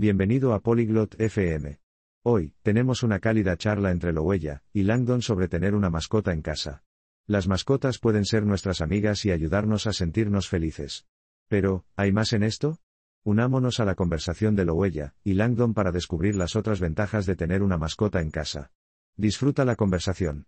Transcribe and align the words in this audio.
Bienvenido 0.00 0.54
a 0.54 0.60
Polyglot 0.60 1.20
FM. 1.20 1.80
Hoy, 2.24 2.54
tenemos 2.62 3.02
una 3.02 3.18
cálida 3.18 3.56
charla 3.56 3.90
entre 3.90 4.12
Lowella 4.12 4.62
y 4.72 4.84
Langdon 4.84 5.22
sobre 5.22 5.48
tener 5.48 5.74
una 5.74 5.90
mascota 5.90 6.32
en 6.32 6.40
casa. 6.40 6.84
Las 7.26 7.48
mascotas 7.48 7.98
pueden 7.98 8.24
ser 8.24 8.46
nuestras 8.46 8.80
amigas 8.80 9.24
y 9.24 9.32
ayudarnos 9.32 9.88
a 9.88 9.92
sentirnos 9.92 10.48
felices. 10.48 11.08
Pero, 11.48 11.84
¿hay 11.96 12.12
más 12.12 12.32
en 12.32 12.44
esto? 12.44 12.78
Unámonos 13.24 13.80
a 13.80 13.84
la 13.84 13.96
conversación 13.96 14.54
de 14.54 14.66
Lowella 14.66 15.16
y 15.24 15.34
Langdon 15.34 15.74
para 15.74 15.90
descubrir 15.90 16.36
las 16.36 16.54
otras 16.54 16.78
ventajas 16.78 17.26
de 17.26 17.34
tener 17.34 17.64
una 17.64 17.76
mascota 17.76 18.20
en 18.20 18.30
casa. 18.30 18.70
Disfruta 19.16 19.64
la 19.64 19.74
conversación. 19.74 20.46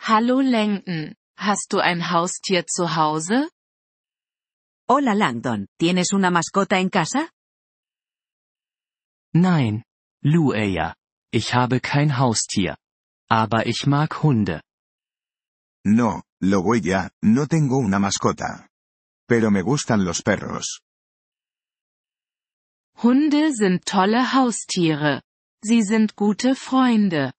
Hallo 0.00 0.42
Langdon, 0.42 1.14
hast 1.36 1.70
du 1.70 1.78
ein 1.78 2.02
Haustier 2.02 2.64
zu 2.66 2.88
Hause? 2.88 3.48
Hola 4.88 5.14
Langdon, 5.14 5.68
¿tienes 5.78 6.12
una 6.12 6.32
mascota 6.32 6.80
en 6.80 6.88
casa? 6.88 7.33
Nein, 9.34 9.84
Lueya. 10.22 10.94
Ich 11.32 11.52
habe 11.54 11.80
kein 11.80 12.18
Haustier. 12.18 12.76
Aber 13.28 13.66
ich 13.66 13.86
mag 13.86 14.22
Hunde. 14.22 14.62
No, 15.84 16.22
Logüeya, 16.40 17.10
no 17.22 17.46
tengo 17.46 17.78
una 17.78 17.98
mascota. 17.98 18.68
Pero 19.26 19.50
me 19.50 19.62
gustan 19.62 20.04
los 20.04 20.22
perros. 20.22 20.80
Hunde 23.02 23.52
sind 23.52 23.84
tolle 23.84 24.32
Haustiere. 24.32 25.22
Sie 25.64 25.82
sind 25.82 26.14
gute 26.14 26.54
Freunde. 26.54 27.32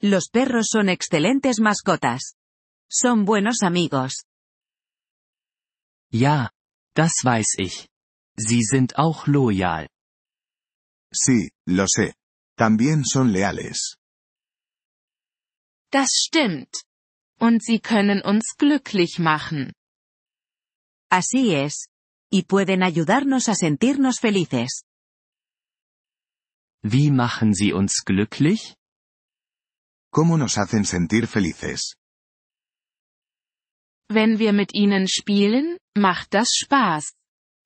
Los 0.00 0.30
perros 0.30 0.68
son 0.70 0.88
excelentes 0.88 1.60
mascotas. 1.60 2.36
Son 2.90 3.26
buenos 3.26 3.62
amigos. 3.62 4.24
Ja, 6.10 6.50
das 6.94 7.12
weiß 7.22 7.58
ich. 7.58 7.88
Sie 8.36 8.62
sind 8.62 8.96
auch 8.96 9.26
loyal. 9.26 9.88
Sí, 11.22 11.50
lo 11.66 11.84
sé. 11.86 12.14
También 12.56 13.04
son 13.04 13.32
leales. 13.32 13.96
Das 15.92 16.10
stimmt. 16.12 16.84
Und 17.38 17.62
sie 17.62 17.80
können 17.80 18.22
uns 18.22 18.54
glücklich 18.56 19.18
machen. 19.18 19.72
Así 21.10 21.54
es. 21.54 21.88
Y 22.30 22.44
pueden 22.44 22.82
ayudarnos 22.82 23.48
a 23.48 23.54
sentirnos 23.54 24.20
felices. 24.20 24.84
Wie 26.82 27.10
machen 27.10 27.52
sie 27.54 27.72
uns 27.72 28.02
glücklich? 28.04 28.76
¿Cómo 30.12 30.38
nos 30.38 30.56
hacen 30.56 30.84
sentir 30.84 31.26
felices? 31.26 31.96
Wenn 34.08 34.38
wir 34.38 34.52
mit 34.52 34.74
ihnen 34.74 35.06
spielen, 35.08 35.76
macht 35.96 36.34
das 36.34 36.48
Spaß. 36.54 37.12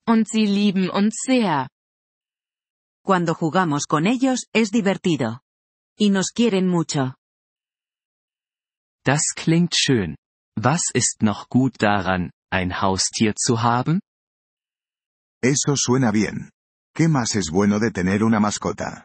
Und 0.07 0.29
sie 0.29 0.47
lieben 0.47 0.91
uns 0.91 1.15
sehr. 1.25 1.69
Cuando 3.05 3.35
jugamos 3.35 3.85
con 3.87 4.07
ellos, 4.07 4.47
es 4.55 4.71
divertido. 4.71 5.43
Y 5.99 6.09
nos 6.09 6.31
quieren 6.33 6.67
mucho. 6.69 7.17
Das 9.05 9.35
klingt 9.37 9.75
schön. 9.75 10.17
Was 10.57 10.81
ist 10.95 11.23
noch 11.23 11.51
gut 11.51 11.83
daran, 11.83 12.31
ein 12.51 12.81
Haustier 12.81 13.35
zu 13.37 13.63
haben? 13.63 14.01
Eso 15.43 15.77
suena 15.77 16.11
bien. 16.13 16.51
¿Qué 16.97 17.09
más 17.09 17.37
es 17.37 17.51
bueno 17.51 17.79
de 17.79 17.91
tener 17.91 18.25
una 18.25 18.41
mascota? 18.41 19.05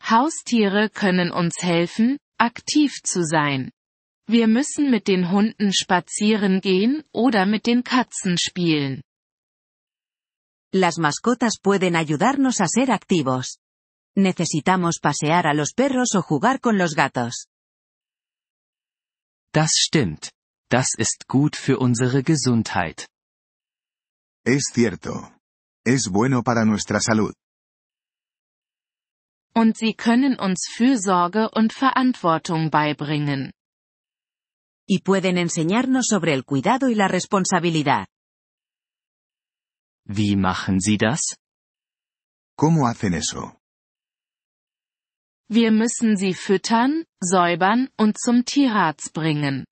Haustiere 0.00 0.88
können 0.88 1.30
uns 1.30 1.62
helfen, 1.62 2.16
aktiv 2.38 2.92
zu 3.04 3.22
sein. 3.24 3.70
Wir 4.26 4.46
müssen 4.46 4.90
mit 4.90 5.06
den 5.06 5.30
Hunden 5.30 5.74
spazieren 5.74 6.62
gehen 6.62 7.04
oder 7.12 7.44
mit 7.44 7.66
den 7.66 7.84
Katzen 7.84 8.38
spielen. 8.38 9.02
Las 10.72 10.98
mascotas 10.98 11.54
pueden 11.60 11.96
ayudarnos 11.96 12.60
a 12.60 12.66
ser 12.68 12.92
activos. 12.92 13.58
Necesitamos 14.16 15.00
pasear 15.00 15.48
a 15.48 15.54
los 15.54 15.72
perros 15.72 16.14
o 16.14 16.22
jugar 16.22 16.60
con 16.60 16.78
los 16.78 16.94
gatos. 16.94 17.48
Das 19.52 19.72
stimmt. 19.74 20.30
Das 20.70 20.94
ist 20.96 21.26
gut 21.26 21.56
für 21.56 21.78
unsere 21.78 22.22
Gesundheit. 22.22 23.08
Es 24.44 24.70
cierto. 24.72 25.32
Es 25.84 26.08
bueno 26.08 26.44
para 26.44 26.64
nuestra 26.64 27.00
salud. 27.00 27.34
Und 29.52 29.76
sie 29.76 29.94
können 29.94 30.38
uns 30.38 30.68
Fürsorge 30.72 31.50
und 31.50 31.72
Verantwortung 31.72 32.70
beibringen. 32.70 33.52
Y 34.86 35.00
pueden 35.00 35.36
enseñarnos 35.36 36.06
sobre 36.06 36.32
el 36.34 36.44
cuidado 36.44 36.88
y 36.88 36.94
la 36.94 37.08
responsabilidad. 37.08 38.06
Wie 40.12 40.34
machen 40.34 40.80
sie 40.80 40.98
das? 40.98 41.36
¿Cómo 42.56 42.88
hacen 42.88 43.14
eso? 43.14 43.56
Wir 45.48 45.70
müssen 45.70 46.16
sie 46.16 46.34
füttern, 46.34 47.04
säubern 47.20 47.90
und 47.96 48.18
zum 48.18 48.44
Tierarzt 48.44 49.12
bringen. 49.12 49.66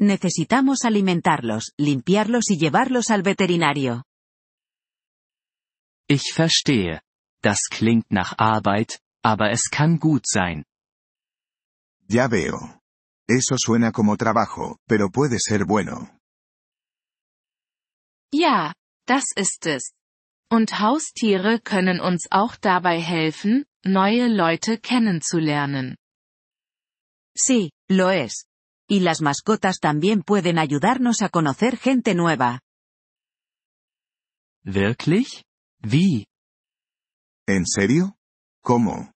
Necesitamos 0.00 0.84
alimentarlos, 0.84 1.72
limpiarlos 1.78 2.50
y 2.50 2.58
llevarlos 2.58 3.10
al 3.10 3.24
veterinario. 3.24 4.02
Ich 6.08 6.32
verstehe. 6.34 7.00
Das 7.42 7.68
klingt 7.70 8.10
nach 8.10 8.34
Arbeit, 8.38 8.98
aber 9.22 9.52
es 9.52 9.70
kann 9.70 10.00
gut 10.00 10.26
sein. 10.26 10.64
Ya 12.08 12.28
veo. 12.28 12.80
Eso 13.28 13.56
suena 13.56 13.92
como 13.92 14.16
trabajo, 14.16 14.78
pero 14.88 15.10
puede 15.10 15.38
ser 15.38 15.64
bueno. 15.64 16.10
Ja, 18.32 18.74
das 19.06 19.24
ist 19.34 19.66
es. 19.66 19.92
Und 20.50 20.78
Haustiere 20.78 21.60
können 21.60 22.00
uns 22.00 22.28
auch 22.30 22.56
dabei 22.56 23.00
helfen, 23.00 23.64
neue 23.84 24.28
Leute 24.28 24.78
kennenzulernen. 24.78 25.96
Sí, 27.36 27.70
lo 27.88 28.10
es. 28.10 28.46
Y 28.88 29.00
las 29.00 29.20
mascotas 29.20 29.80
también 29.80 30.22
pueden 30.22 30.58
ayudarnos 30.58 31.22
a 31.22 31.28
conocer 31.28 31.76
gente 31.76 32.14
nueva. 32.14 32.60
Wirklich? 34.64 35.44
Wie? 35.82 36.26
¿En 37.46 37.66
serio? 37.66 38.16
¿Cómo? 38.62 39.12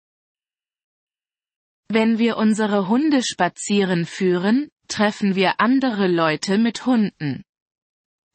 Wenn 1.89 2.17
wir 2.17 2.37
unsere 2.37 2.87
Hunde 2.87 3.21
spazieren 3.21 4.05
führen, 4.05 4.69
treffen 4.87 5.35
wir 5.35 5.59
andere 5.59 6.07
Leute 6.07 6.57
mit 6.57 6.85
Hunden. 6.85 7.43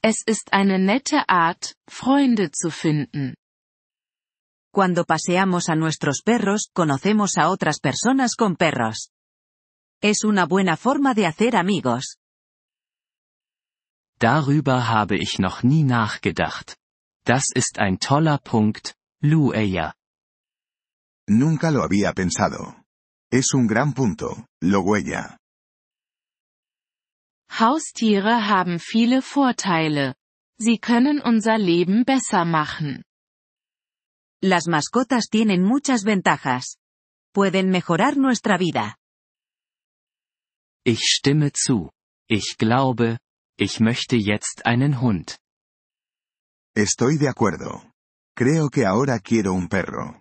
Es 0.09 0.23
ist 0.25 0.53
eine 0.53 0.79
nette 0.79 1.29
Art, 1.29 1.75
Freunde 1.89 2.53
zu 2.53 2.71
finden. 2.71 3.35
Cuando 4.73 5.05
paseamos 5.05 5.69
a 5.69 5.75
nuestros 5.75 6.23
perros, 6.23 6.71
conocemos 6.73 7.37
a 7.39 7.51
otras 7.51 7.81
personas 7.81 8.37
con 8.37 8.55
perros. 8.55 9.11
Es 10.01 10.23
una 10.23 10.47
buena 10.47 10.77
forma 10.77 11.13
de 11.13 11.27
hacer 11.27 11.57
amigos. 11.57 12.19
Darüber 14.21 14.87
habe 14.87 15.17
ich 15.17 15.41
noch 15.41 15.65
nie 15.65 15.83
nachgedacht. 15.83 16.77
Das 17.25 17.51
ist 17.53 17.81
ein 17.81 17.99
toller 17.99 18.39
Punkt, 18.39 18.95
Lueya. 19.23 19.97
Nunca 21.27 21.73
lo 21.73 21.83
había 21.83 22.13
pensado. 22.13 22.77
Es 23.33 23.55
un 23.55 23.67
gran 23.67 23.93
punto, 23.93 24.47
Logüeya. 24.63 25.41
Haustiere 27.51 28.49
haben 28.49 28.79
viele 28.79 29.23
Vorteile. 29.23 30.15
Sie 30.59 30.79
können 30.79 31.21
unser 31.21 31.59
Leben 31.59 32.05
besser 32.05 32.45
machen. 32.45 33.05
Las 34.43 34.67
mascotas 34.67 35.29
tienen 35.29 35.63
muchas 35.63 36.05
ventajas. 36.05 36.77
Pueden 37.33 37.71
mejorar 37.71 38.17
nuestra 38.17 38.59
vida. 38.59 38.97
Ich 40.85 41.01
stimme 41.05 41.53
zu. 41.53 41.91
Ich 42.29 42.57
glaube, 42.59 43.19
ich 43.59 43.81
möchte 43.81 44.17
jetzt 44.17 44.67
einen 44.67 45.01
Hund. 45.01 45.39
Estoy 46.77 47.19
de 47.19 47.29
acuerdo. 47.29 47.91
Creo 48.37 48.69
que 48.69 48.85
ahora 48.87 49.19
quiero 49.19 49.53
un 49.55 49.69
perro. 49.69 50.15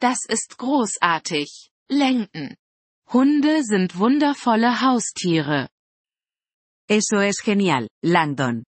Das 0.00 0.24
ist 0.26 0.56
großartig. 0.56 1.70
Lenken. 1.90 2.56
Hunde 3.12 3.64
sind 3.64 3.98
wundervolle 3.98 4.80
Haustiere. 4.80 5.68
Eso 6.88 7.20
es 7.20 7.40
genial, 7.42 7.88
Langdon. 8.04 8.62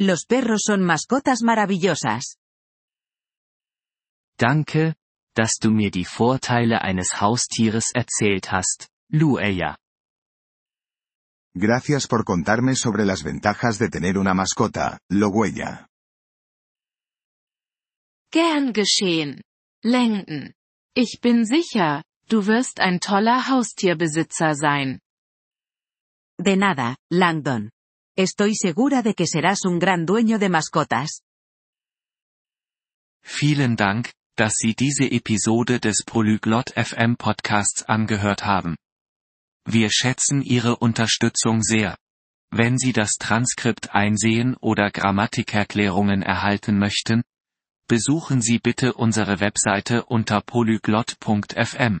Los 0.00 0.24
perros 0.24 0.62
son 0.64 0.82
mascotas 0.82 1.42
maravillosas. 1.42 2.36
Danke, 4.38 4.94
dass 5.34 5.58
du 5.60 5.70
mir 5.70 5.90
die 5.90 6.06
Vorteile 6.06 6.80
eines 6.80 7.20
Haustieres 7.20 7.90
erzählt 7.94 8.50
hast, 8.50 8.88
Lueya. 9.10 9.76
Gracias 11.54 12.06
por 12.06 12.24
contarme 12.24 12.76
sobre 12.76 13.04
las 13.04 13.22
ventajas 13.22 13.78
de 13.78 13.90
tener 13.90 14.16
una 14.16 14.32
mascota, 14.32 14.98
Logüeya. 15.10 15.86
Gern 18.32 18.72
geschehen. 18.72 19.42
Lenken. 19.84 20.54
Ich 20.96 21.20
bin 21.20 21.44
sicher, 21.44 22.02
du 22.28 22.46
wirst 22.46 22.80
ein 22.80 23.00
toller 23.00 23.48
Haustierbesitzer 23.48 24.54
sein. 24.54 25.00
De 26.38 26.56
nada, 26.56 26.96
Langdon. 27.10 27.70
Estoy 28.16 28.54
segura 28.54 29.02
de 29.02 29.14
que 29.14 29.26
serás 29.26 29.64
un 29.64 29.78
gran 29.78 30.06
dueño 30.06 30.38
de 30.38 30.48
mascotas. 30.48 31.22
Vielen 33.22 33.76
Dank, 33.76 34.12
dass 34.36 34.54
Sie 34.56 34.74
diese 34.74 35.10
Episode 35.10 35.80
des 35.80 36.04
Polyglot 36.04 36.70
FM 36.76 37.16
Podcasts 37.16 37.82
angehört 37.84 38.44
haben. 38.44 38.76
Wir 39.64 39.90
schätzen 39.90 40.42
Ihre 40.42 40.76
Unterstützung 40.76 41.62
sehr. 41.62 41.96
Wenn 42.50 42.78
Sie 42.78 42.92
das 42.92 43.12
Transkript 43.18 43.94
einsehen 43.94 44.56
oder 44.60 44.90
Grammatikerklärungen 44.90 46.22
erhalten 46.22 46.78
möchten, 46.78 47.22
besuchen 47.88 48.42
Sie 48.42 48.58
bitte 48.58 48.94
unsere 48.94 49.40
Webseite 49.40 50.04
unter 50.04 50.40
polyglot.fm. 50.40 52.00